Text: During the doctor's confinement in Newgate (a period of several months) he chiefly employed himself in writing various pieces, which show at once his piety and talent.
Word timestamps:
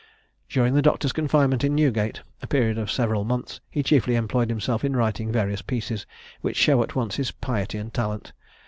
During 0.49 0.73
the 0.73 0.81
doctor's 0.81 1.11
confinement 1.13 1.63
in 1.63 1.75
Newgate 1.75 2.23
(a 2.41 2.47
period 2.47 2.79
of 2.79 2.89
several 2.91 3.23
months) 3.23 3.59
he 3.69 3.83
chiefly 3.83 4.15
employed 4.15 4.49
himself 4.49 4.83
in 4.83 4.95
writing 4.95 5.31
various 5.31 5.61
pieces, 5.61 6.07
which 6.41 6.57
show 6.57 6.81
at 6.81 6.95
once 6.95 7.17
his 7.17 7.29
piety 7.29 7.77
and 7.77 7.93
talent. 7.93 8.33